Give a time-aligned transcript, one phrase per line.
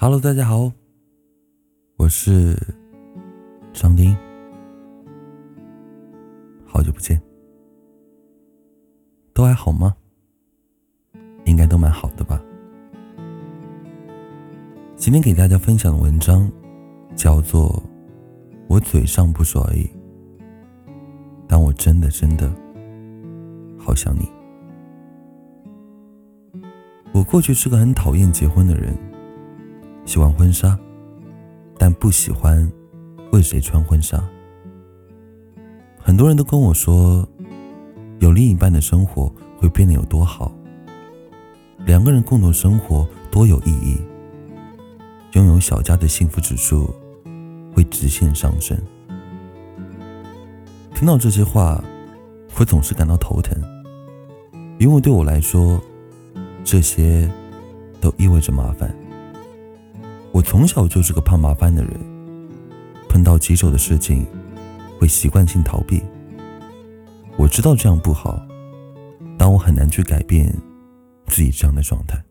[0.00, 0.70] Hello，大家好，
[1.96, 2.56] 我是
[3.72, 4.16] 张丁，
[6.64, 7.20] 好久不见，
[9.34, 9.92] 都还好吗？
[11.46, 12.40] 应该都蛮好的吧。
[14.94, 16.48] 今天给大家分享的文章
[17.16, 17.68] 叫做
[18.68, 19.82] 《我嘴上不说而已》，
[21.48, 22.48] 但我真的真的
[23.76, 24.28] 好想你。
[27.12, 28.96] 我过去是个很讨厌结婚的人。
[30.08, 30.76] 喜欢婚纱，
[31.76, 32.66] 但不喜欢
[33.30, 34.18] 为谁穿婚纱。
[35.98, 37.28] 很多人都跟我说，
[38.18, 40.50] 有另一半的生活会变得有多好，
[41.84, 43.98] 两个人共同生活多有意义，
[45.32, 46.88] 拥有小家的幸福指数
[47.74, 48.78] 会直线上升。
[50.94, 51.84] 听到这些话，
[52.58, 53.62] 我总是感到头疼，
[54.78, 55.78] 因为对我来说，
[56.64, 57.30] 这些
[58.00, 58.90] 都意味着麻烦。
[60.38, 61.92] 我从小就是个怕麻烦的人，
[63.08, 64.24] 碰到棘手的事情，
[64.96, 66.00] 会习惯性逃避。
[67.36, 68.40] 我知道这样不好，
[69.36, 70.54] 但我很难去改变
[71.26, 72.22] 自己这样的状态。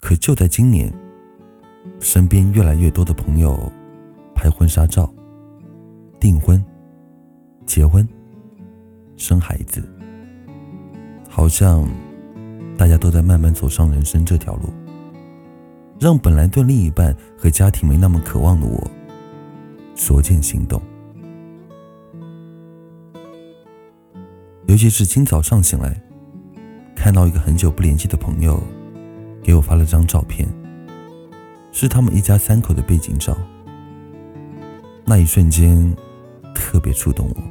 [0.00, 0.92] 可就在今年，
[2.00, 3.70] 身边越来越多的朋友
[4.34, 5.08] 拍婚纱照、
[6.18, 6.60] 订婚、
[7.64, 8.04] 结婚、
[9.16, 9.88] 生孩子，
[11.28, 11.88] 好像
[12.76, 14.68] 大家都在慢慢走上人生这条路。
[15.98, 18.90] 让本来对另一半和家庭没那么渴望的我，
[19.96, 20.80] 逐渐心动。
[24.66, 26.00] 尤其是今早上醒来，
[26.94, 28.62] 看到一个很久不联系的朋友
[29.42, 30.48] 给我发了张照片，
[31.72, 33.36] 是他们一家三口的背景照。
[35.04, 35.96] 那一瞬间，
[36.54, 37.42] 特别触动我。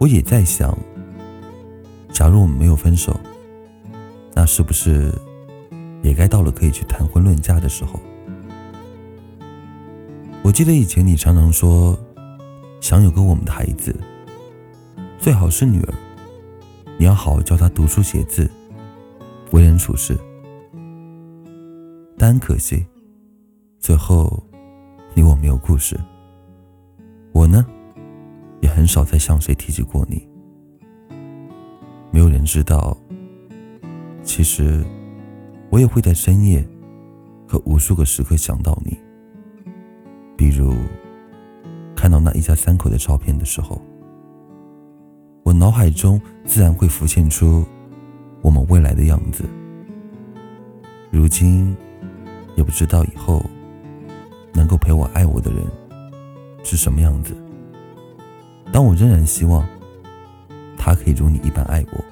[0.00, 0.76] 我也在想，
[2.10, 3.14] 假如我们没有分手，
[4.34, 5.12] 那是不是？
[6.06, 7.98] 也该到了可以去谈婚论嫁的时候。
[10.40, 11.98] 我记得以前你常常说，
[12.80, 13.92] 想有个我们的孩子，
[15.18, 15.94] 最好是女儿，
[16.96, 18.48] 你要好好教她读书写字，
[19.50, 20.16] 为人处事。
[22.16, 22.86] 但可惜，
[23.80, 24.40] 最后
[25.12, 25.98] 你我没有故事。
[27.32, 27.66] 我呢，
[28.60, 30.24] 也很少再向谁提起过你。
[32.12, 32.96] 没有人知道，
[34.22, 34.86] 其实。
[35.76, 36.66] 我也会在深夜
[37.46, 38.98] 和无数个时刻想到你，
[40.34, 40.74] 比如
[41.94, 43.78] 看到那一家三口的照片的时候，
[45.44, 47.62] 我脑海中自然会浮现出
[48.40, 49.44] 我们未来的样子。
[51.10, 51.76] 如今
[52.54, 53.44] 也不知道以后
[54.54, 55.62] 能够陪我爱我的人
[56.64, 57.36] 是什么样子，
[58.72, 59.62] 但我仍然希望
[60.74, 62.02] 他可以如你一般爱我。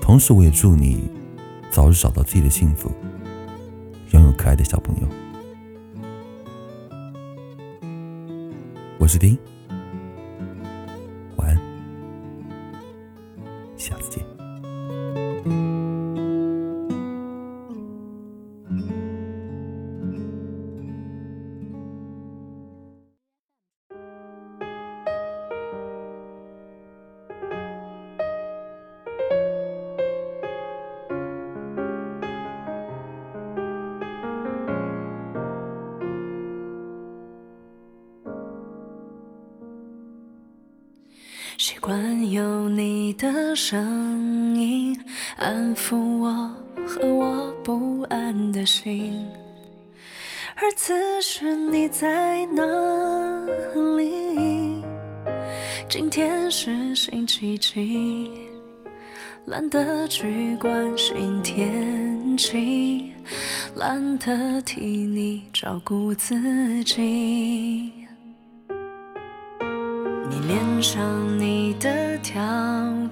[0.00, 1.02] 同时，我也祝你。
[1.76, 2.90] 早日找到自己的幸福，
[4.12, 5.06] 拥有可爱的小朋友。
[8.98, 9.38] 我是丁，
[41.58, 44.94] 习惯有你的声音
[45.38, 46.54] 安抚我
[46.86, 49.26] 和我不安的心，
[50.54, 52.62] 而此时你在哪
[53.96, 54.84] 里？
[55.88, 58.30] 今天是星期几？
[59.46, 63.12] 懒得去关心天气，
[63.74, 68.05] 懒得替你照顾自己。
[70.38, 72.42] 你脸上你的调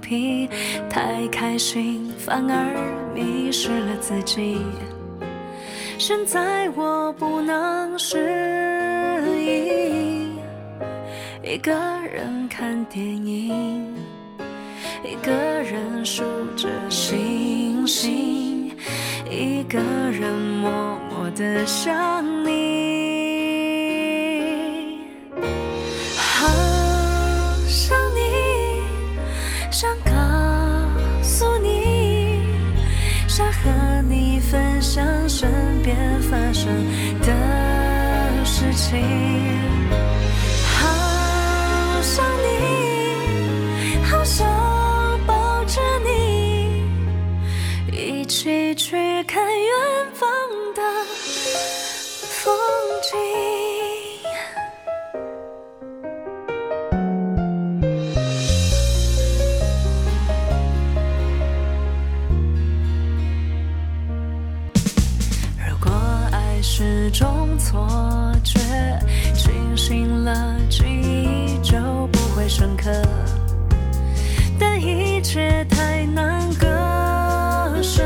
[0.02, 0.46] 皮，
[0.90, 4.58] 太开心反而迷失了自己。
[5.96, 10.36] 现在我不能适应，
[11.42, 11.72] 一个
[12.12, 13.94] 人看电影，
[15.02, 16.22] 一个人数
[16.54, 18.70] 着星星，
[19.30, 20.30] 一个人
[20.60, 20.70] 默
[21.08, 22.73] 默的想你。
[38.94, 39.90] 的事情，
[40.64, 42.46] 好想你，
[44.04, 44.46] 好想
[45.26, 46.08] 抱着你，
[47.92, 48.24] 一。
[48.26, 49.70] 起去看远
[50.14, 50.28] 方
[50.74, 50.82] 的
[52.28, 52.54] 风
[53.02, 53.53] 景。
[66.76, 67.86] 是种错
[68.42, 68.58] 觉，
[69.32, 71.78] 清醒了记忆就
[72.08, 72.90] 不会深刻。
[74.58, 76.66] 但一切太难割
[77.80, 78.02] 舍，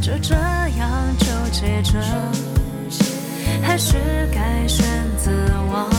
[0.00, 2.00] 就这样纠结着，
[3.64, 3.96] 还是
[4.32, 4.86] 该选
[5.18, 5.32] 择
[5.72, 5.90] 忘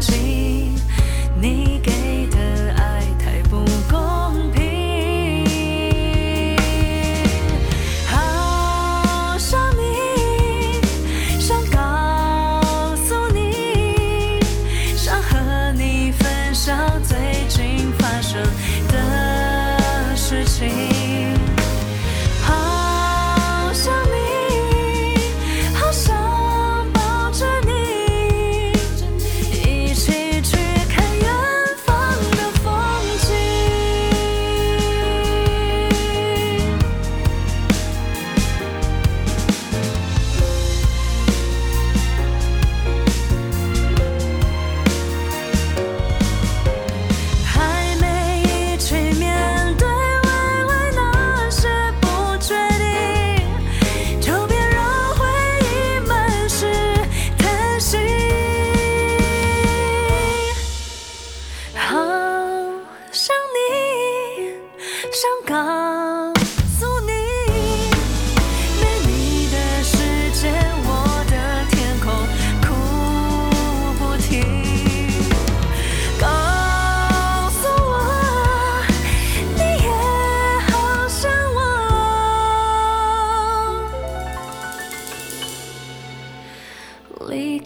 [0.00, 0.70] 记
[1.40, 1.95] 你给。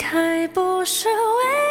[0.01, 1.70] 开不是为。